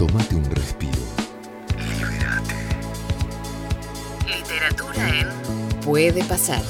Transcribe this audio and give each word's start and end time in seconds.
Tómate 0.00 0.34
un 0.34 0.44
respiro. 0.52 0.98
Libérate. 1.76 2.54
Literatura 4.26 5.08
en 5.10 5.80
Puede 5.80 6.24
pasar. 6.24 6.62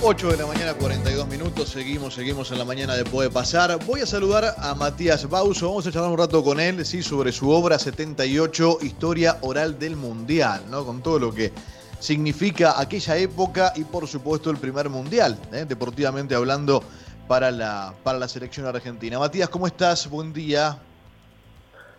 Ocho 0.00 0.30
de 0.30 0.38
la 0.38 0.46
mañana, 0.46 0.72
42 0.72 1.28
minutos. 1.28 1.68
Seguimos, 1.68 2.14
seguimos 2.14 2.50
en 2.52 2.58
la 2.58 2.64
mañana 2.64 2.94
de 2.94 3.04
Puede 3.04 3.28
Pasar. 3.28 3.84
Voy 3.84 4.00
a 4.00 4.06
saludar 4.06 4.54
a 4.56 4.74
Matías 4.74 5.28
Bauso. 5.28 5.68
Vamos 5.68 5.86
a 5.86 5.92
charlar 5.92 6.10
un 6.10 6.16
rato 6.16 6.42
con 6.42 6.58
él, 6.58 6.86
sí, 6.86 7.02
sobre 7.02 7.32
su 7.32 7.50
obra 7.50 7.78
78, 7.78 8.78
Historia 8.80 9.36
Oral 9.42 9.78
del 9.78 9.96
Mundial, 9.96 10.62
¿no? 10.70 10.86
Con 10.86 11.02
todo 11.02 11.18
lo 11.18 11.34
que 11.34 11.52
significa 12.00 12.80
aquella 12.80 13.18
época 13.18 13.74
y, 13.76 13.84
por 13.84 14.06
supuesto, 14.06 14.50
el 14.50 14.56
primer 14.56 14.88
mundial, 14.88 15.38
¿eh? 15.52 15.66
deportivamente 15.68 16.34
hablando, 16.34 16.82
para 17.26 17.50
la, 17.50 17.94
para 18.02 18.18
la 18.18 18.28
selección 18.28 18.66
argentina. 18.66 19.18
Matías, 19.18 19.48
¿cómo 19.48 19.66
estás? 19.66 20.08
Buen 20.08 20.32
día. 20.32 20.78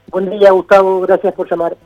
Buen 0.10 0.30
día, 0.30 0.52
Gustavo. 0.52 1.02
Gracias 1.02 1.34
por 1.34 1.50
llamar. 1.50 1.78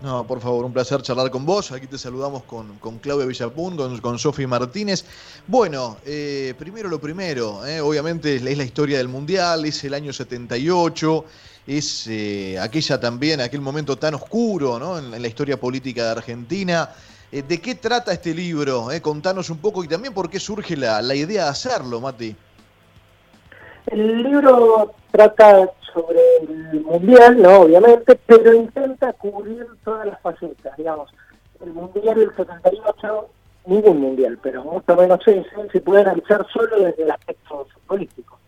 No, 0.00 0.24
por 0.24 0.40
favor, 0.40 0.64
un 0.64 0.72
placer 0.72 1.02
charlar 1.02 1.28
con 1.30 1.44
vos. 1.44 1.72
Aquí 1.72 1.88
te 1.88 1.98
saludamos 1.98 2.44
con, 2.44 2.78
con 2.78 2.98
Claudia 2.98 3.26
Villapun, 3.26 3.76
con, 3.76 3.98
con 3.98 4.18
Sofi 4.18 4.46
Martínez. 4.46 5.04
Bueno, 5.48 5.96
eh, 6.06 6.54
primero 6.56 6.88
lo 6.88 7.00
primero, 7.00 7.66
eh, 7.66 7.80
obviamente 7.80 8.36
es 8.36 8.42
la 8.42 8.62
historia 8.62 8.98
del 8.98 9.08
Mundial, 9.08 9.64
es 9.64 9.82
el 9.82 9.94
año 9.94 10.12
78, 10.12 11.24
es 11.66 12.06
eh, 12.06 12.60
aquella 12.60 13.00
también, 13.00 13.40
aquel 13.40 13.60
momento 13.60 13.98
tan 13.98 14.14
oscuro 14.14 14.78
¿no? 14.78 14.98
en, 14.98 15.12
en 15.12 15.20
la 15.20 15.26
historia 15.26 15.58
política 15.58 16.04
de 16.04 16.10
Argentina. 16.10 16.90
¿De 17.30 17.60
qué 17.60 17.74
trata 17.74 18.12
este 18.12 18.32
libro? 18.32 18.88
Contanos 19.02 19.50
un 19.50 19.58
poco 19.58 19.84
y 19.84 19.88
también 19.88 20.14
por 20.14 20.30
qué 20.30 20.40
surge 20.40 20.76
la, 20.78 21.02
la 21.02 21.14
idea 21.14 21.44
de 21.44 21.50
hacerlo, 21.50 22.00
Mati. 22.00 22.34
El 23.90 24.22
libro 24.22 24.92
trata 25.10 25.70
sobre 25.92 26.20
el 26.42 26.80
mundial, 26.82 27.40
no, 27.40 27.60
obviamente, 27.60 28.18
pero 28.26 28.52
intenta 28.52 29.12
cubrir 29.14 29.66
todas 29.84 30.06
las 30.06 30.20
facetas, 30.20 30.76
digamos. 30.76 31.10
El 31.60 31.72
mundial 31.72 32.18
del 32.18 32.36
78, 32.36 33.28
ningún 33.66 34.00
mundial, 34.00 34.38
pero 34.42 34.62
mucho 34.64 34.96
menos 34.96 35.20
ese, 35.26 35.44
se 35.72 35.80
puede 35.80 36.02
analizar 36.02 36.46
solo 36.52 36.78
desde 36.78 37.02
el 37.02 37.10
aspecto 37.10 37.66
político. 37.86 38.38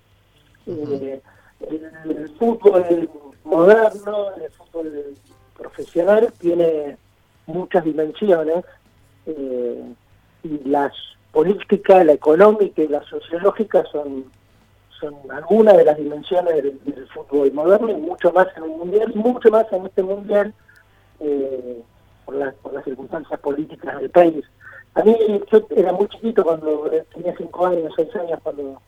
Eh, 0.67 1.21
el, 1.69 1.91
el 2.11 2.29
fútbol 2.39 3.09
moderno, 3.45 4.35
el 4.37 4.51
fútbol 4.53 5.15
profesional 5.57 6.33
tiene 6.39 6.97
muchas 7.47 7.85
dimensiones 7.85 8.65
eh, 9.27 9.95
y 10.43 10.69
las 10.69 10.93
políticas, 11.33 12.05
la 12.05 12.13
económica 12.13 12.83
y 12.83 12.89
la 12.89 13.03
sociológica 13.05 13.85
son 13.91 14.25
son 15.01 15.15
algunas 15.31 15.77
de 15.77 15.85
las 15.85 15.97
dimensiones 15.97 16.63
del, 16.63 17.09
fútbol 17.15 17.53
moderno 17.53 17.91
y 17.91 17.95
mucho 17.95 18.33
más 18.33 18.47
en 18.57 18.65
un 18.65 18.79
mundial, 18.79 19.13
mucho 19.15 19.51
más 19.51 19.67
en 19.73 19.87
este 19.87 20.03
mundial 20.03 20.55
eh, 21.19 21.83
por, 22.25 22.35
la, 22.37 22.53
por 22.63 22.73
las 22.73 22.85
circunstancias 22.85 23.41
políticas 23.41 24.01
del 24.01 24.11
país. 24.11 24.45
A 24.95 25.03
mí 25.03 25.17
yo 25.51 25.67
era 25.71 25.93
muy 25.93 26.07
chiquito 26.09 26.45
cuando 26.45 26.91
tenía 27.15 27.35
cinco 27.37 27.67
años, 27.67 27.93
seis 27.97 28.15
años 28.17 28.39
cuando 28.43 28.81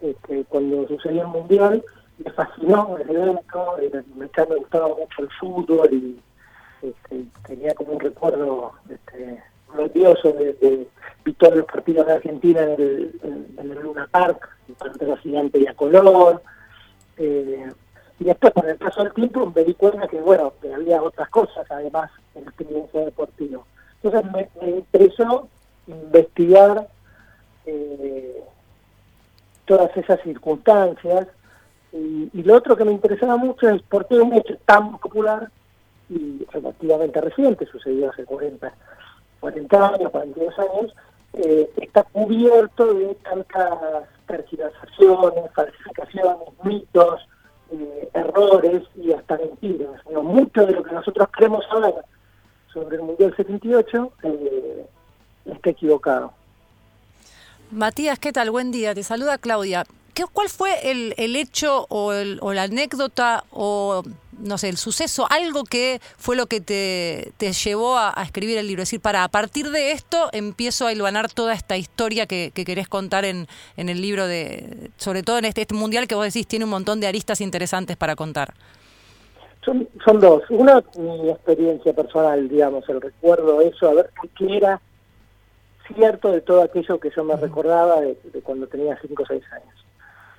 este, 0.00 0.44
cuando 0.44 0.86
sucedió 0.86 1.22
el 1.22 1.28
mundial, 1.28 1.84
me 2.18 2.30
fascinó 2.30 2.96
el 2.98 3.10
evento, 3.10 3.78
era, 3.78 4.02
me, 4.14 4.26
me 4.26 4.56
gustaba 4.56 4.88
mucho 4.88 5.22
el 5.22 5.30
fútbol 5.40 5.92
y 5.92 6.20
este, 6.82 7.24
tenía 7.46 7.74
como 7.74 7.92
un 7.92 8.00
recuerdo 8.00 8.72
este, 8.88 9.42
glorioso 9.72 10.32
de, 10.32 10.54
de, 10.54 10.88
los 11.54 11.64
partidos 11.66 12.06
de 12.06 12.12
Argentina 12.14 12.62
en 12.62 12.70
el, 12.70 13.54
el 13.58 13.68
Luna 13.82 14.08
Park, 14.10 14.48
el 14.68 14.74
partido 14.74 15.16
gigante 15.18 15.58
y 15.58 15.66
a 15.66 15.74
color. 15.74 16.42
Eh, 17.18 17.70
y 18.20 18.24
después, 18.24 18.52
con 18.52 18.68
el 18.68 18.76
paso 18.76 19.04
del 19.04 19.12
tiempo, 19.12 19.52
me 19.54 19.64
di 19.64 19.74
cuenta 19.74 20.08
que, 20.08 20.20
bueno, 20.20 20.54
que 20.60 20.72
había 20.72 21.02
otras 21.02 21.28
cosas, 21.28 21.66
además, 21.70 22.10
en 22.34 22.44
la 22.44 22.50
experiencia 22.50 23.00
deportiva. 23.00 23.60
Entonces 24.02 24.32
me, 24.32 24.48
me 24.60 24.70
interesó 24.78 25.48
investigar 25.86 26.88
eh, 27.66 28.42
todas 29.66 29.94
esas 29.96 30.20
circunstancias. 30.22 31.28
Y, 31.92 32.30
y, 32.32 32.42
lo 32.42 32.56
otro 32.56 32.76
que 32.76 32.84
me 32.84 32.92
interesaba 32.92 33.36
mucho 33.36 33.68
es 33.68 33.82
por 33.82 34.06
qué 34.06 34.16
un 34.20 34.34
hecho 34.34 34.56
tan 34.64 34.98
popular 34.98 35.50
y 36.10 36.44
relativamente 36.52 37.20
reciente, 37.20 37.66
sucedió 37.66 38.10
hace 38.10 38.24
40, 38.24 38.72
40 39.40 39.88
años, 39.88 40.10
42 40.10 40.58
años, 40.58 40.94
eh, 41.34 41.70
está 41.76 42.02
cubierto 42.04 42.94
de 42.94 43.14
tantas 43.16 44.04
tergiversaciones, 44.26 45.52
falsificaciones, 45.54 46.48
mitos, 46.64 47.20
eh, 47.70 48.08
errores 48.14 48.82
y 48.96 49.12
hasta 49.12 49.36
mentiras. 49.36 50.02
Bueno, 50.04 50.22
mucho 50.22 50.66
de 50.66 50.72
lo 50.72 50.82
que 50.82 50.92
nosotros 50.92 51.28
creemos 51.30 51.64
ahora 51.70 51.92
sobre 52.72 52.96
el 52.96 53.02
Mundial 53.02 53.34
78 53.36 54.12
eh, 54.22 54.86
está 55.44 55.70
equivocado. 55.70 56.32
Matías, 57.70 58.18
¿qué 58.18 58.32
tal? 58.32 58.50
Buen 58.50 58.72
día. 58.72 58.94
Te 58.94 59.02
saluda 59.02 59.36
Claudia. 59.38 59.84
¿Qué, 60.14 60.24
¿Cuál 60.32 60.48
fue 60.48 60.90
el, 60.90 61.14
el 61.18 61.36
hecho 61.36 61.86
o, 61.90 62.12
el, 62.12 62.38
o, 62.40 62.52
la 62.52 62.64
anécdota 62.64 63.44
o, 63.50 64.02
no 64.38 64.58
sé, 64.58 64.68
el 64.68 64.76
suceso, 64.76 65.26
algo 65.30 65.64
que 65.64 66.00
fue 66.16 66.36
lo 66.36 66.46
que 66.46 66.60
te, 66.60 67.32
te 67.36 67.52
llevó 67.52 67.96
a, 67.96 68.12
a, 68.14 68.22
escribir 68.22 68.58
el 68.58 68.66
libro? 68.66 68.82
Es 68.82 68.88
decir, 68.88 69.00
para 69.00 69.24
a 69.24 69.28
partir 69.28 69.70
de 69.70 69.92
esto 69.92 70.28
empiezo 70.32 70.86
a 70.86 70.92
hilvanar 70.92 71.30
toda 71.30 71.54
esta 71.54 71.76
historia 71.76 72.26
que, 72.26 72.52
que 72.54 72.64
querés 72.64 72.88
contar 72.88 73.24
en, 73.24 73.46
en, 73.76 73.88
el 73.88 74.00
libro, 74.00 74.26
de 74.26 74.90
sobre 74.96 75.22
todo 75.22 75.38
en 75.38 75.44
este, 75.44 75.62
este, 75.62 75.74
mundial 75.74 76.06
que 76.06 76.14
vos 76.14 76.24
decís 76.24 76.46
tiene 76.46 76.64
un 76.64 76.70
montón 76.70 77.00
de 77.00 77.06
aristas 77.06 77.40
interesantes 77.40 77.96
para 77.96 78.16
contar. 78.16 78.54
Son, 79.64 79.88
son 80.04 80.20
dos. 80.20 80.42
Una, 80.50 80.82
mi 80.96 81.30
experiencia 81.30 81.92
personal, 81.92 82.48
digamos, 82.48 82.88
el 82.88 83.00
recuerdo, 83.00 83.60
eso, 83.60 83.88
a 83.88 83.94
ver 83.94 84.10
qué 84.36 84.56
era 84.56 84.80
cierto 85.94 86.32
de 86.32 86.40
todo 86.40 86.62
aquello 86.62 87.00
que 87.00 87.10
yo 87.14 87.24
me 87.24 87.36
recordaba 87.36 88.00
de, 88.00 88.18
de 88.32 88.40
cuando 88.42 88.66
tenía 88.66 88.98
5 89.00 89.22
o 89.22 89.26
6 89.26 89.42
años. 89.52 89.84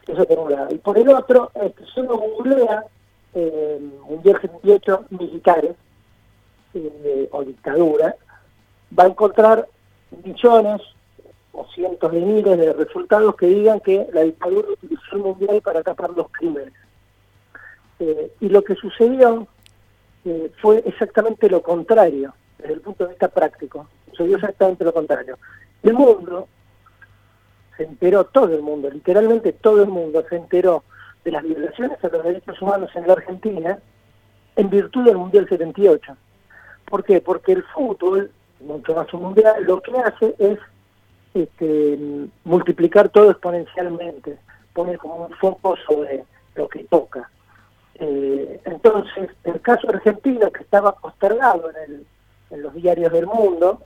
Eso 0.08 0.26
por 0.26 0.40
un 0.40 0.52
lado. 0.52 0.74
Y 0.74 0.78
por 0.78 0.98
el 0.98 1.10
otro, 1.10 1.52
este, 1.56 1.84
si 1.94 2.00
uno 2.00 2.18
googlea 2.18 2.86
Mundial 3.34 4.41
78 4.41 5.06
militares 5.12 5.75
eh, 6.73 7.28
o 7.31 7.44
dictadura, 7.44 8.16
va 8.97 9.03
a 9.03 9.07
encontrar 9.07 9.67
millones 10.23 10.81
o 11.51 11.66
cientos 11.73 12.12
de 12.12 12.19
miles 12.19 12.57
de 12.57 12.73
resultados 12.73 13.35
que 13.35 13.47
digan 13.47 13.79
que 13.79 14.07
la 14.13 14.22
dictadura 14.22 14.69
utilizó 14.69 15.16
el 15.16 15.19
Mundial 15.19 15.62
para 15.62 15.81
tapar 15.84 16.12
los 16.12 16.29
crímenes. 16.29 16.73
Eh, 18.00 18.31
y 18.39 18.50
lo 18.50 18.63
que 18.63 18.75
sucedió 18.75 19.47
eh, 20.25 20.51
fue 20.62 20.84
exactamente 20.85 21.50
lo 21.50 21.62
contrario, 21.62 22.34
desde 22.57 22.73
el 22.73 22.81
punto 22.81 23.03
de 23.06 23.12
vista 23.12 23.28
práctico. 23.28 23.88
Sucedió 24.12 24.38
exactamente 24.38 24.84
lo 24.84 24.94
contrario. 24.94 25.38
El 25.81 25.94
mundo 25.94 26.47
se 27.78 27.84
enteró 27.84 28.25
todo 28.25 28.53
el 28.53 28.62
mundo, 28.62 28.89
literalmente 28.89 29.53
todo 29.53 29.84
el 29.84 29.89
mundo 29.89 30.23
se 30.29 30.35
enteró 30.35 30.84
de 31.24 31.31
las 31.31 31.44
violaciones 31.44 32.03
a 32.03 32.07
los 32.07 32.24
derechos 32.24 32.62
humanos 32.62 32.90
en 32.96 33.07
la 33.07 33.13
Argentina 33.13 33.80
en 34.56 34.69
virtud 34.69 35.06
del 35.06 35.18
Mundial 35.18 35.47
78. 35.47 36.16
¿Por 36.85 37.03
qué? 37.03 37.22
Porque 37.22 37.53
el 37.53 37.63
fútbol, 37.63 38.31
mucho 38.59 38.96
más 38.96 39.13
un 39.13 39.22
mundial, 39.22 39.63
lo 39.63 39.81
que 39.81 39.97
hace 39.97 40.35
es 40.40 40.59
este, 41.34 42.00
multiplicar 42.44 43.09
todo 43.09 43.31
exponencialmente, 43.31 44.38
poner 44.74 44.97
como 44.97 45.25
un 45.25 45.34
foco 45.35 45.75
sobre 45.88 46.25
lo 46.56 46.68
que 46.68 46.84
toca. 46.85 47.30
Eh, 47.96 48.59
entonces, 48.66 49.30
el 49.44 49.62
caso 49.62 49.90
argentino, 49.90 50.51
que 50.51 50.63
estaba 50.63 50.94
postergado 50.96 51.69
en, 51.69 51.75
el, 51.91 52.07
en 52.50 52.62
los 52.63 52.74
diarios 52.74 53.12
del 53.12 53.28
mundo, 53.28 53.81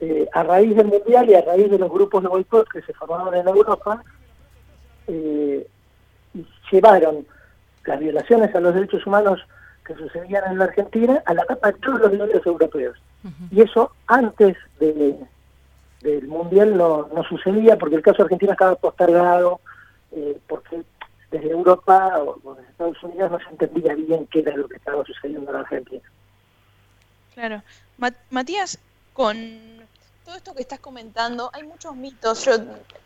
eh, 0.00 0.28
a 0.32 0.42
raíz 0.42 0.76
del 0.76 0.86
Mundial 0.86 1.28
y 1.28 1.34
a 1.34 1.40
raíz 1.40 1.70
de 1.70 1.78
los 1.78 1.90
grupos 1.90 2.22
de 2.22 2.28
boicot 2.28 2.68
que 2.68 2.82
se 2.82 2.92
formaron 2.92 3.34
en 3.34 3.48
Europa, 3.48 4.02
eh, 5.08 5.37
llevaron 6.70 7.26
las 7.84 7.98
violaciones 7.98 8.54
a 8.54 8.60
los 8.60 8.74
derechos 8.74 9.06
humanos 9.06 9.40
que 9.84 9.94
sucedían 9.94 10.44
en 10.50 10.58
la 10.58 10.64
Argentina 10.64 11.22
a 11.24 11.34
la 11.34 11.44
capa 11.46 11.72
de 11.72 11.78
todos 11.78 12.00
los 12.00 12.12
diarios 12.12 12.46
europeos. 12.46 12.98
Uh 13.24 13.28
-huh. 13.28 13.48
Y 13.50 13.62
eso 13.62 13.92
antes 14.06 14.56
de, 14.78 15.18
del 16.02 16.28
Mundial 16.28 16.76
no, 16.76 17.08
no, 17.14 17.24
sucedía 17.24 17.76
porque 17.78 17.96
el 17.96 18.02
caso 18.02 18.22
argentino 18.22 18.52
estaba 18.52 18.76
postergado, 18.76 19.60
eh, 20.12 20.38
porque 20.46 20.82
desde 21.30 21.50
Europa 21.50 22.18
o, 22.18 22.38
o 22.44 22.54
desde 22.54 22.70
Estados 22.70 23.02
Unidos 23.02 23.30
no 23.30 23.38
se 23.38 23.48
entendía 23.50 23.94
bien 23.94 24.26
qué 24.26 24.40
era 24.40 24.56
lo 24.56 24.68
que 24.68 24.76
estaba 24.76 25.04
sucediendo 25.04 25.50
en 25.50 25.54
la 25.54 25.60
Argentina. 25.60 26.08
Claro. 27.34 27.62
Matías, 28.30 28.78
con 29.12 29.36
todo 30.24 30.36
esto 30.36 30.54
que 30.54 30.62
estás 30.62 30.80
comentando, 30.80 31.50
hay 31.52 31.62
muchos 31.62 31.96
mitos. 31.96 32.44
Yo 32.44 32.52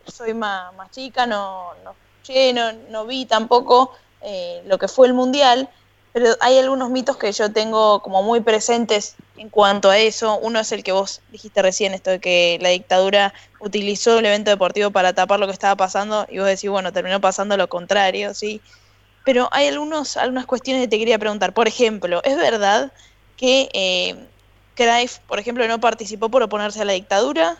soy 0.05 0.33
más, 0.33 0.73
más 0.75 0.91
chica, 0.91 1.25
no, 1.25 1.71
no 1.83 1.95
escuché, 2.23 2.53
no, 2.53 2.71
no 2.89 3.05
vi 3.05 3.25
tampoco 3.25 3.91
eh, 4.21 4.63
lo 4.65 4.77
que 4.77 4.87
fue 4.87 5.07
el 5.07 5.13
Mundial, 5.13 5.69
pero 6.13 6.27
hay 6.39 6.57
algunos 6.57 6.89
mitos 6.89 7.17
que 7.17 7.31
yo 7.31 7.51
tengo 7.51 8.01
como 8.01 8.23
muy 8.23 8.39
presentes 8.39 9.15
en 9.35 9.49
cuanto 9.49 9.89
a 9.89 9.97
eso. 9.97 10.37
Uno 10.39 10.59
es 10.59 10.71
el 10.71 10.83
que 10.83 10.91
vos 10.91 11.21
dijiste 11.31 11.61
recién, 11.61 11.93
esto 11.93 12.11
de 12.11 12.19
que 12.19 12.59
la 12.61 12.69
dictadura 12.69 13.33
utilizó 13.59 14.19
el 14.19 14.25
evento 14.25 14.51
deportivo 14.51 14.91
para 14.91 15.13
tapar 15.13 15.39
lo 15.39 15.47
que 15.47 15.53
estaba 15.53 15.75
pasando 15.75 16.25
y 16.29 16.37
vos 16.37 16.47
decís, 16.47 16.69
bueno, 16.69 16.93
terminó 16.93 17.19
pasando 17.19 17.57
lo 17.57 17.67
contrario, 17.67 18.33
¿sí? 18.33 18.61
Pero 19.25 19.49
hay 19.51 19.67
algunos, 19.67 20.15
algunas 20.17 20.45
cuestiones 20.45 20.83
que 20.83 20.87
te 20.89 20.99
quería 20.99 21.17
preguntar. 21.17 21.53
Por 21.53 21.67
ejemplo, 21.67 22.21
¿es 22.23 22.37
verdad 22.37 22.91
que 23.37 23.69
eh, 23.73 24.15
Cruyff, 24.75 25.19
por 25.27 25.39
ejemplo, 25.39 25.67
no 25.67 25.79
participó 25.79 26.29
por 26.29 26.43
oponerse 26.43 26.81
a 26.81 26.85
la 26.85 26.93
dictadura? 26.93 27.57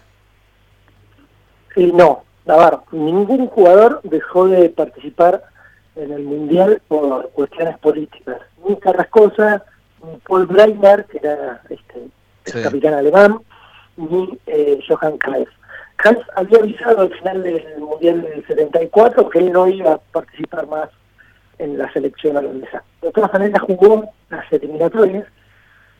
Sí, 1.74 1.92
no, 1.92 2.24
ver, 2.46 2.80
ningún 2.92 3.48
jugador 3.48 4.02
dejó 4.04 4.48
de 4.48 4.70
participar 4.70 5.44
en 5.96 6.12
el 6.12 6.24
Mundial 6.24 6.82
por 6.88 7.30
cuestiones 7.32 7.78
políticas. 7.78 8.38
Ni 8.68 8.76
Carrascosa, 8.78 9.64
ni 10.04 10.18
Paul 10.28 10.48
Breitner, 10.48 11.06
que 11.06 11.20
era 11.20 11.62
este, 11.70 12.08
el 12.46 12.64
capitán 12.64 12.96
alemán, 12.96 13.40
ni 13.98 14.38
eh, 14.48 14.80
Johan 14.88 15.18
Cruyff. 15.18 15.50
Cruyff 15.98 16.26
había 16.36 16.60
avisado 16.60 17.02
al 17.02 17.14
final 17.14 17.44
del 17.44 17.80
Mundial 17.80 18.22
del 18.22 18.46
74 18.46 19.30
que 19.30 19.40
él 19.40 19.52
no 19.52 19.68
iba 19.68 19.94
a 19.94 19.98
participar 19.98 20.68
más 20.68 20.90
en 21.60 21.78
la 21.78 21.92
selección 21.94 22.38
holandesa. 22.38 22.84
De 23.02 23.12
todas 23.12 23.32
maneras 23.32 23.62
jugó 23.62 24.10
las 24.30 24.52
eliminatorias, 24.52 25.26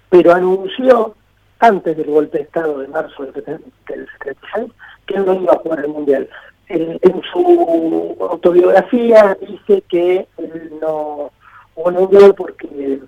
pero 0.10 0.34
anunció 0.34 1.16
antes 1.64 1.96
del 1.96 2.08
golpe 2.08 2.40
de 2.40 2.44
Estado 2.44 2.80
de 2.80 2.90
marzo 2.90 3.24
del 3.24 3.34
76 3.34 4.72
que 5.08 5.20
no 5.20 5.34
iba 5.34 5.54
a 5.54 5.60
jugar 5.60 5.80
el 5.80 5.88
Mundial. 5.88 6.30
En, 6.68 7.00
su 7.32 8.18
autobiografía 8.20 9.38
dice 9.40 9.82
que 9.88 10.28
él 10.38 10.72
no 10.82 11.32
jugó 11.74 11.90
el 11.90 11.96
Mundial 11.96 12.36
porque 12.36 13.00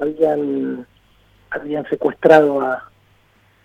habían, 0.00 0.84
habían 1.50 1.88
secuestrado 1.88 2.60
a, 2.60 2.90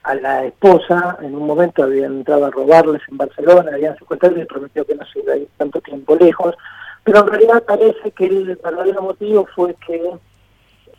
a 0.04 0.16
la 0.16 0.46
esposa, 0.46 1.18
en 1.22 1.36
un 1.36 1.48
momento 1.48 1.84
habían 1.84 2.18
entrado 2.18 2.46
a 2.46 2.52
robarles 2.52 3.02
en 3.10 3.18
Barcelona, 3.18 3.72
habían 3.74 3.98
secuestrado 3.98 4.40
y 4.40 4.46
prometió 4.46 4.86
que 4.86 4.96
no 4.96 5.06
se 5.08 5.20
iba 5.20 5.34
a 5.34 5.38
ir 5.38 5.50
tanto 5.58 5.82
tiempo 5.82 6.16
lejos, 6.16 6.56
pero 7.04 7.22
en 7.22 7.28
realidad 7.28 7.64
parece 7.64 8.12
que 8.12 8.26
el 8.26 8.56
verdadero 8.56 9.02
motivo 9.02 9.48
fue 9.56 9.76
que 9.86 10.12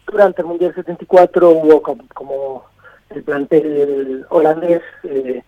durante 0.06 0.43
el 0.43 0.49
Mundial 0.49 0.75
74 0.75 1.50
hubo 1.50 1.82
como, 1.82 2.64
el 3.10 3.22
plantel 3.22 4.26
holandés, 4.31 4.82
eh, 5.05 5.43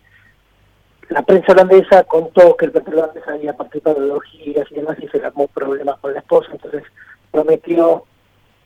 la 1.09 1.23
prensa 1.23 1.53
holandesa 1.53 2.05
contó 2.05 2.57
que 2.57 2.67
el 2.67 2.73
plantel 2.73 2.95
holandés 2.95 3.29
había 3.29 3.57
participado 3.57 4.01
de 4.01 4.11
orgías 4.11 4.71
y 4.71 4.75
demás 4.75 4.97
y 5.01 5.09
se 5.09 5.19
le 5.19 5.27
armó 5.27 5.49
problemas 5.49 5.99
con 6.01 6.13
la 6.15 6.21
esposa, 6.21 6.51
entonces 6.53 6.85
prometió 7.31 8.05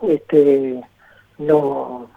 este 0.02 0.82
no 1.38 2.10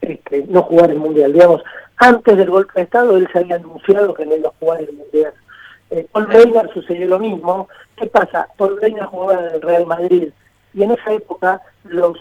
este, 0.00 0.44
no 0.48 0.62
jugar 0.62 0.90
el 0.90 0.98
mundial. 0.98 1.32
Digamos, 1.32 1.62
antes 1.96 2.36
del 2.36 2.50
golpe 2.50 2.72
de 2.76 2.82
Estado 2.82 3.16
él 3.16 3.28
se 3.32 3.38
había 3.38 3.56
anunciado 3.56 4.14
que 4.14 4.26
no 4.26 4.36
iba 4.36 4.48
a 4.48 4.58
jugar 4.58 4.80
el 4.80 4.92
mundial. 4.92 5.32
Eh, 5.90 6.06
Paul 6.12 6.28
Reiner 6.28 6.70
sucedió 6.72 7.06
lo 7.06 7.18
mismo. 7.18 7.68
¿Qué 7.96 8.06
pasa? 8.06 8.48
Paul 8.56 8.80
Reiner 8.80 9.04
jugaba 9.04 9.46
en 9.46 9.54
el 9.54 9.62
Real 9.62 9.86
Madrid 9.86 10.28
y 10.74 10.82
en 10.82 10.90
esa 10.92 11.12
época 11.12 11.60
los 11.84 12.16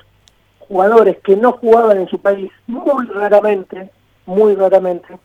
jugadores 0.67 1.17
que 1.23 1.35
no 1.35 1.53
jugaban 1.53 1.97
en 1.97 2.07
su 2.07 2.19
país, 2.19 2.51
muy 2.67 3.05
raramente, 3.07 3.89
muy 4.25 4.55
raramente, 4.55 5.17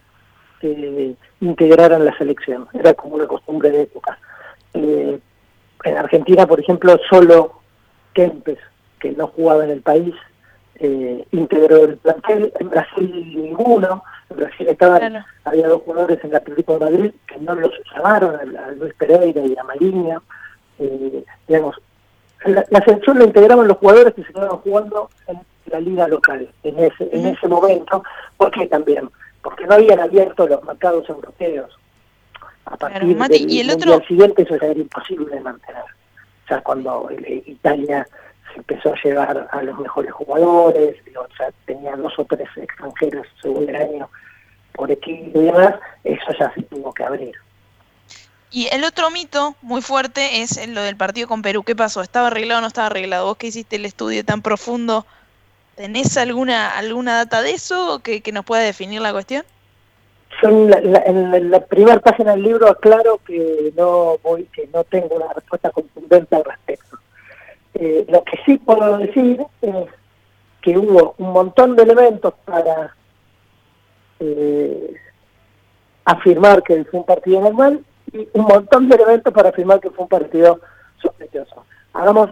eh, 0.62 1.14
integraran 1.40 2.04
la 2.04 2.16
selección. 2.16 2.68
Era 2.72 2.94
como 2.94 3.16
una 3.16 3.26
costumbre 3.26 3.70
de 3.70 3.82
época. 3.82 4.18
Eh, 4.74 5.18
en 5.84 5.96
Argentina, 5.96 6.46
por 6.46 6.60
ejemplo, 6.60 6.98
solo 7.10 7.60
Kempes, 8.12 8.58
que 9.00 9.12
no 9.12 9.26
jugaba 9.28 9.64
en 9.64 9.70
el 9.70 9.82
país, 9.82 10.14
eh, 10.76 11.26
integró 11.32 11.84
el 11.84 11.96
plantel. 11.96 12.52
En 12.58 12.70
Brasil 12.70 13.34
ninguno. 13.36 14.04
En 14.30 14.36
Brasil 14.36 14.68
estaban, 14.68 15.24
había 15.44 15.68
dos 15.68 15.82
jugadores 15.82 16.22
en 16.22 16.30
el 16.30 16.36
Atlético 16.36 16.74
de 16.74 16.90
Madrid 16.90 17.12
que 17.26 17.38
no 17.38 17.54
los 17.54 17.72
llamaron, 17.94 18.36
a 18.56 18.70
Luis 18.72 18.94
Pereira 18.94 19.42
y 19.44 19.56
a 19.56 19.64
Mariña. 19.64 20.20
Eh, 20.78 21.24
digamos, 21.46 21.76
la, 22.44 22.84
selección 22.84 23.18
la 23.18 23.24
integraban 23.24 23.68
los 23.68 23.78
jugadores 23.78 24.14
que 24.14 24.24
se 24.24 24.32
quedaban 24.32 24.58
jugando 24.58 25.10
en 25.28 25.40
la 25.66 25.80
liga 25.80 26.08
local 26.08 26.48
en 26.62 26.78
ese, 26.78 27.08
en 27.12 27.26
ese 27.26 27.48
momento. 27.48 28.02
¿Por 28.36 28.50
qué 28.50 28.66
también? 28.66 29.08
Porque 29.42 29.66
no 29.66 29.74
habían 29.74 30.00
abierto 30.00 30.46
los 30.46 30.62
mercados 30.64 31.08
europeos. 31.08 31.70
A 32.64 32.76
partir 32.76 33.16
del 33.16 33.50
¿y 33.50 33.60
el 33.60 33.70
otro... 33.70 34.00
siguiente 34.06 34.42
eso 34.42 34.54
era 34.54 34.72
imposible 34.72 35.34
de 35.34 35.40
mantener. 35.40 35.82
O 35.82 36.48
sea, 36.48 36.60
cuando 36.62 37.08
Italia 37.46 38.06
se 38.52 38.58
empezó 38.58 38.92
a 38.92 39.02
llevar 39.02 39.48
a 39.50 39.62
los 39.62 39.78
mejores 39.78 40.12
jugadores, 40.12 40.96
o 41.16 41.36
sea, 41.36 41.50
tenía 41.66 41.96
dos 41.96 42.12
o 42.18 42.24
tres 42.24 42.48
extranjeros 42.56 43.26
según 43.40 43.68
el 43.68 43.76
año 43.76 44.10
por 44.74 44.90
equipo 44.90 45.40
y 45.40 45.44
demás, 45.44 45.74
eso 46.04 46.32
ya 46.38 46.52
se 46.54 46.62
tuvo 46.62 46.92
que 46.92 47.04
abrir. 47.04 47.34
Y 48.52 48.68
el 48.70 48.84
otro 48.84 49.10
mito 49.10 49.56
muy 49.62 49.80
fuerte 49.80 50.42
es 50.42 50.68
lo 50.68 50.82
del 50.82 50.96
partido 50.96 51.26
con 51.26 51.40
Perú. 51.40 51.62
¿Qué 51.62 51.74
pasó? 51.74 52.02
¿Estaba 52.02 52.26
arreglado 52.26 52.58
o 52.58 52.60
no 52.60 52.66
estaba 52.66 52.88
arreglado? 52.88 53.24
Vos 53.24 53.38
que 53.38 53.46
hiciste 53.46 53.76
el 53.76 53.86
estudio 53.86 54.26
tan 54.26 54.42
profundo, 54.42 55.06
¿tenés 55.74 56.18
alguna 56.18 56.76
alguna 56.76 57.16
data 57.16 57.40
de 57.40 57.52
eso 57.52 58.00
que, 58.00 58.20
que 58.20 58.30
nos 58.30 58.44
pueda 58.44 58.62
definir 58.62 59.00
la 59.00 59.12
cuestión? 59.12 59.44
en 60.42 61.50
la 61.50 61.60
primera 61.66 62.00
página 62.00 62.32
del 62.32 62.42
libro 62.42 62.68
aclaro 62.68 63.20
que 63.24 63.72
no 63.76 64.18
voy, 64.22 64.44
que 64.46 64.68
no 64.72 64.82
tengo 64.84 65.14
una 65.14 65.32
respuesta 65.32 65.70
contundente 65.70 66.34
al 66.34 66.44
respecto. 66.44 66.98
Eh, 67.74 68.04
lo 68.08 68.24
que 68.24 68.38
sí 68.44 68.58
puedo 68.58 68.98
decir 68.98 69.44
es 69.60 69.86
que 70.60 70.76
hubo 70.76 71.14
un 71.18 71.32
montón 71.32 71.76
de 71.76 71.84
elementos 71.84 72.34
para 72.44 72.94
eh, 74.20 74.94
afirmar 76.04 76.62
que 76.62 76.84
fue 76.86 77.00
un 77.00 77.06
partido 77.06 77.40
normal 77.40 77.84
y 78.12 78.28
un 78.34 78.44
montón 78.44 78.88
de 78.88 78.96
elementos 78.96 79.32
para 79.32 79.50
afirmar 79.50 79.80
que 79.80 79.90
fue 79.90 80.04
un 80.04 80.08
partido 80.08 80.60
sospechoso. 81.00 81.64
Hagamos 81.92 82.30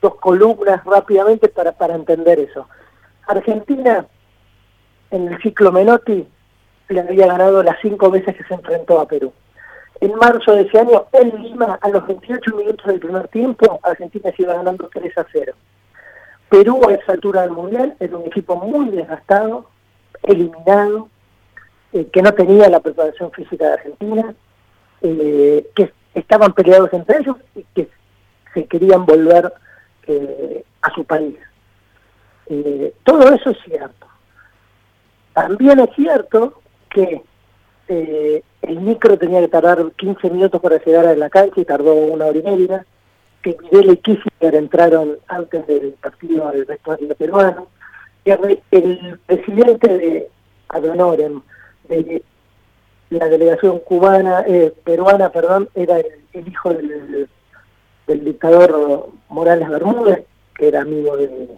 dos 0.00 0.16
columnas 0.16 0.84
rápidamente 0.84 1.48
para, 1.48 1.72
para 1.72 1.94
entender 1.94 2.38
eso. 2.38 2.68
Argentina, 3.26 4.06
en 5.10 5.28
el 5.28 5.40
ciclo 5.42 5.72
Menotti, 5.72 6.26
le 6.88 7.00
había 7.00 7.26
ganado 7.26 7.62
las 7.62 7.76
cinco 7.80 8.10
veces 8.10 8.36
que 8.36 8.44
se 8.44 8.54
enfrentó 8.54 9.00
a 9.00 9.06
Perú. 9.06 9.32
En 10.00 10.14
marzo 10.16 10.54
de 10.54 10.62
ese 10.62 10.80
año, 10.80 11.06
en 11.12 11.42
Lima, 11.42 11.78
a 11.80 11.88
los 11.88 12.06
28 12.06 12.56
minutos 12.56 12.86
del 12.86 12.98
primer 12.98 13.28
tiempo, 13.28 13.78
Argentina 13.82 14.32
se 14.36 14.42
iba 14.42 14.54
ganando 14.54 14.90
3 14.92 15.16
a 15.16 15.26
0. 15.32 15.52
Perú 16.48 16.80
a 16.88 16.92
esa 16.92 17.12
altura 17.12 17.42
del 17.42 17.52
Mundial 17.52 17.96
era 18.00 18.16
un 18.16 18.26
equipo 18.26 18.56
muy 18.56 18.90
desgastado, 18.90 19.66
eliminado, 20.24 21.08
eh, 21.92 22.08
que 22.12 22.20
no 22.20 22.34
tenía 22.34 22.68
la 22.68 22.80
preparación 22.80 23.30
física 23.30 23.66
de 23.66 23.72
Argentina, 23.74 24.34
eh, 25.02 25.66
que 25.74 25.92
estaban 26.14 26.52
peleados 26.52 26.92
entre 26.92 27.18
ellos 27.18 27.36
y 27.54 27.64
que 27.74 27.88
se 28.54 28.66
querían 28.66 29.04
volver 29.06 29.52
eh, 30.06 30.64
a 30.82 30.94
su 30.94 31.04
país. 31.04 31.36
todo 33.04 33.32
eso 33.34 33.50
es 33.50 33.58
cierto. 33.64 34.06
También 35.32 35.80
es 35.80 35.90
cierto 35.94 36.60
que 36.90 37.22
el 37.88 38.80
micro 38.80 39.18
tenía 39.18 39.40
que 39.40 39.48
tardar 39.48 39.92
15 39.96 40.30
minutos 40.30 40.60
para 40.60 40.82
llegar 40.82 41.06
a 41.06 41.14
la 41.14 41.28
cancha 41.28 41.60
y 41.60 41.64
tardó 41.64 41.94
una 41.94 42.26
hora 42.26 42.38
y 42.38 42.42
media, 42.42 42.86
que 43.42 43.56
Miguel 43.60 43.92
y 43.92 43.96
Kissinger 43.98 44.54
entraron 44.54 45.18
antes 45.28 45.66
del 45.66 45.92
partido 46.00 46.48
al 46.48 46.64
vestuario 46.64 47.14
peruano, 47.14 47.68
y 48.24 48.30
el 48.30 49.18
presidente 49.26 49.98
de 49.98 50.28
Adonorem, 50.68 51.42
de 51.88 52.22
la 53.12 53.28
delegación 53.28 53.78
cubana, 53.80 54.44
eh, 54.46 54.72
peruana, 54.84 55.30
perdón, 55.30 55.68
era 55.74 55.98
el, 55.98 56.48
hijo 56.48 56.72
del, 56.72 57.28
dictador 58.06 59.10
Morales 59.28 59.68
Bermúdez, 59.68 60.24
que 60.54 60.68
era 60.68 60.82
amigo 60.82 61.16
de, 61.16 61.48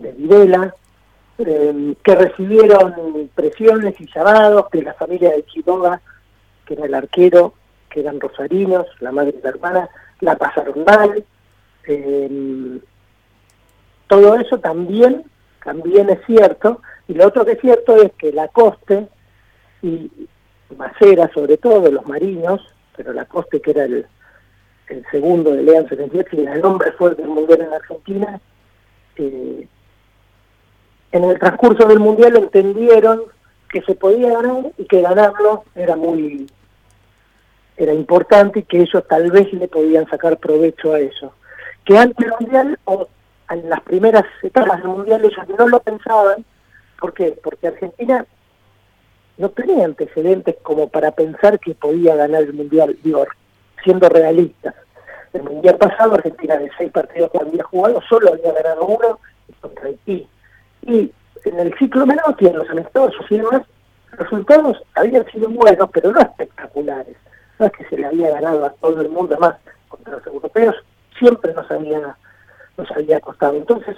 de 0.00 0.12
Videla, 0.12 0.74
eh, 1.38 1.94
que 2.02 2.14
recibieron 2.14 3.30
presiones 3.34 4.00
y 4.00 4.06
llamados 4.12 4.66
de 4.72 4.82
la 4.82 4.94
familia 4.94 5.30
de 5.30 5.42
Quiroga, 5.44 6.00
que 6.64 6.74
era 6.74 6.86
el 6.86 6.94
arquero, 6.94 7.54
que 7.88 8.00
eran 8.00 8.20
rosarinos, 8.20 8.86
la 9.00 9.12
madre 9.12 9.36
y 9.38 9.42
la 9.42 9.50
hermana, 9.50 9.88
la 10.20 10.36
pasaron 10.36 10.84
mal. 10.84 11.24
Eh, 11.86 12.80
todo 14.08 14.34
eso 14.36 14.58
también, 14.58 15.24
también 15.64 16.10
es 16.10 16.18
cierto. 16.26 16.82
Y 17.06 17.14
lo 17.14 17.28
otro 17.28 17.44
que 17.44 17.52
es 17.52 17.60
cierto 17.60 17.96
es 18.02 18.12
que 18.18 18.32
la 18.32 18.48
coste 18.48 19.08
y 19.82 20.10
Macera, 20.76 21.30
sobre 21.32 21.56
todo, 21.56 21.90
los 21.90 22.06
marinos, 22.06 22.60
pero 22.96 23.12
la 23.12 23.24
coste 23.24 23.60
que 23.60 23.70
era 23.70 23.84
el, 23.84 24.06
segundo 25.10 25.52
de 25.52 25.62
Lean 25.62 25.88
78 25.88 26.28
y 26.32 26.46
el 26.46 26.60
nombre 26.60 26.92
fuerte 26.92 27.22
del 27.22 27.30
mundial 27.30 27.60
en 27.62 27.72
Argentina, 27.72 28.40
eh, 29.16 29.68
en 31.12 31.24
el 31.24 31.38
transcurso 31.38 31.86
del 31.86 31.98
mundial 31.98 32.36
entendieron 32.36 33.22
que 33.68 33.82
se 33.82 33.94
podía 33.94 34.32
ganar 34.32 34.72
y 34.78 34.84
que 34.84 35.00
ganarlo 35.00 35.64
era 35.74 35.96
muy 35.96 36.46
era 37.76 37.92
importante 37.92 38.60
y 38.60 38.62
que 38.62 38.80
ellos 38.80 39.04
tal 39.08 39.30
vez 39.30 39.52
le 39.52 39.68
podían 39.68 40.08
sacar 40.08 40.38
provecho 40.38 40.94
a 40.94 41.00
eso. 41.00 41.34
Que 41.84 41.98
antes 41.98 42.16
del 42.16 42.32
mundial, 42.40 42.78
o 42.84 43.08
en 43.50 43.68
las 43.68 43.80
primeras 43.82 44.24
etapas 44.42 44.78
del 44.78 44.88
Mundial 44.88 45.24
ellos 45.24 45.48
no 45.58 45.68
lo 45.68 45.80
pensaban. 45.80 46.44
¿Por 46.98 47.12
qué? 47.12 47.38
Porque 47.42 47.68
Argentina 47.68 48.26
no 49.38 49.50
tenía 49.50 49.84
antecedentes 49.84 50.56
como 50.62 50.88
para 50.88 51.10
pensar 51.10 51.58
que 51.60 51.74
podía 51.74 52.16
ganar 52.16 52.42
el 52.42 52.54
Mundial, 52.54 52.96
digo, 53.02 53.26
siendo 53.84 54.08
realistas. 54.08 54.74
El 55.32 55.42
Mundial 55.42 55.76
pasado 55.76 56.14
Argentina 56.14 56.56
de 56.56 56.70
seis 56.78 56.90
partidos 56.90 57.30
que 57.30 57.38
había 57.38 57.62
jugado 57.64 58.00
solo 58.08 58.32
había 58.32 58.52
ganado 58.52 58.86
uno 58.86 59.18
contra 59.60 59.86
Haití. 59.86 60.26
Y 60.82 61.12
en 61.44 61.60
el 61.60 61.76
ciclo 61.78 62.06
menor, 62.06 62.34
en 62.38 62.58
los 62.58 62.70
amistosos 62.70 63.26
y 63.30 63.36
demás, 63.36 63.62
resultados 64.12 64.82
habían 64.94 65.26
sido 65.30 65.48
buenos, 65.50 65.90
pero 65.92 66.12
no 66.12 66.20
espectaculares. 66.20 67.16
No 67.58 67.66
es 67.66 67.72
que 67.72 67.84
se 67.86 67.96
le 67.96 68.06
había 68.06 68.30
ganado 68.30 68.64
a 68.64 68.70
todo 68.70 69.00
el 69.00 69.10
mundo 69.10 69.36
más 69.38 69.56
contra 69.88 70.14
los 70.14 70.26
europeos, 70.26 70.76
siempre 71.18 71.52
nos 71.52 71.70
había, 71.70 72.16
nos 72.76 72.90
había 72.92 73.20
costado. 73.20 73.56
Entonces, 73.56 73.96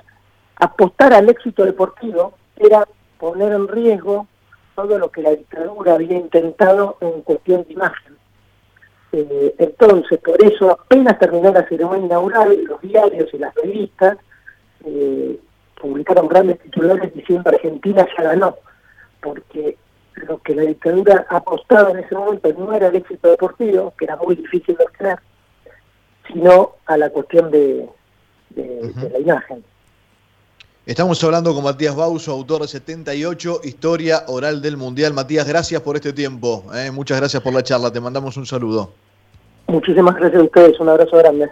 apostar 0.56 1.12
al 1.12 1.28
éxito 1.28 1.64
deportivo 1.64 2.34
era 2.56 2.86
poner 3.18 3.52
en 3.52 3.68
riesgo 3.68 4.26
todo 4.78 4.96
lo 4.96 5.10
que 5.10 5.22
la 5.22 5.30
dictadura 5.30 5.94
había 5.94 6.16
intentado 6.16 6.98
en 7.00 7.22
cuestión 7.22 7.64
de 7.64 7.72
imagen. 7.72 8.16
Eh, 9.10 9.52
entonces, 9.58 10.20
por 10.20 10.40
eso, 10.44 10.70
apenas 10.70 11.18
terminó 11.18 11.52
la 11.52 11.66
ceremonia 11.66 12.06
inaugural, 12.06 12.62
los 12.62 12.80
diarios 12.80 13.28
y 13.34 13.38
las 13.38 13.52
revistas 13.56 14.18
eh, 14.84 15.36
publicaron 15.80 16.28
grandes 16.28 16.60
titulares 16.60 17.12
diciendo 17.12 17.50
Argentina 17.50 18.06
ya 18.16 18.22
ganó, 18.22 18.54
porque 19.20 19.76
lo 20.14 20.38
que 20.38 20.54
la 20.54 20.62
dictadura 20.62 21.26
apostaba 21.28 21.90
en 21.90 21.98
ese 21.98 22.14
momento 22.14 22.52
no 22.56 22.72
era 22.72 22.86
el 22.86 22.94
éxito 22.94 23.30
deportivo, 23.30 23.92
que 23.98 24.04
era 24.04 24.14
muy 24.14 24.36
difícil 24.36 24.76
de 24.76 24.84
obtener, 24.84 25.18
sino 26.28 26.76
a 26.86 26.96
la 26.96 27.10
cuestión 27.10 27.50
de, 27.50 27.88
de, 28.50 28.92
de 28.92 29.10
la 29.10 29.18
imagen. 29.18 29.64
Estamos 30.88 31.22
hablando 31.22 31.52
con 31.52 31.62
Matías 31.64 31.94
Bauso, 31.94 32.32
autor 32.32 32.62
de 32.62 32.68
78, 32.68 33.60
Historia 33.64 34.24
Oral 34.26 34.62
del 34.62 34.78
Mundial. 34.78 35.12
Matías, 35.12 35.46
gracias 35.46 35.82
por 35.82 35.96
este 35.96 36.14
tiempo. 36.14 36.64
¿eh? 36.74 36.90
Muchas 36.90 37.18
gracias 37.18 37.42
por 37.42 37.52
la 37.52 37.62
charla. 37.62 37.92
Te 37.92 38.00
mandamos 38.00 38.38
un 38.38 38.46
saludo. 38.46 38.90
Muchísimas 39.66 40.16
gracias 40.16 40.40
a 40.40 40.44
ustedes. 40.44 40.80
Un 40.80 40.88
abrazo 40.88 41.18
grande. 41.18 41.50